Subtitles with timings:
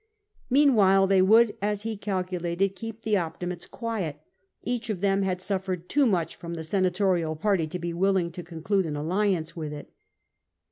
[0.49, 4.19] Meanwhile they would, as he calculated, keep the Optimates quiet;
[4.63, 8.41] each of them had suffered too much from the senatorial party to be willing to
[8.43, 9.93] conclude an alliance with it.